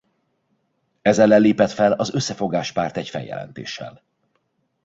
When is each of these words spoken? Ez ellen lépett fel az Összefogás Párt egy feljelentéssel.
Ez 1.01 1.17
ellen 1.19 1.41
lépett 1.41 1.69
fel 1.71 1.91
az 1.91 2.13
Összefogás 2.13 2.71
Párt 2.71 2.97
egy 2.97 3.09
feljelentéssel. 3.09 4.01